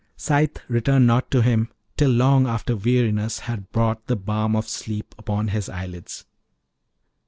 Sight 0.17 0.63
returned 0.67 1.05
not 1.05 1.29
to 1.29 1.43
him 1.43 1.69
till 1.95 2.09
long 2.09 2.47
after 2.47 2.75
weariness 2.75 3.37
had 3.41 3.71
brought 3.71 4.07
the 4.07 4.15
balm 4.15 4.55
of 4.55 4.67
sleep 4.67 5.13
upon 5.19 5.49
his 5.49 5.69
eyelids. 5.69 6.25